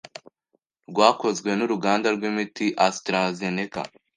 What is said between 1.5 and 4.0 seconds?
n'uruganda rw'imiti AstraZeneca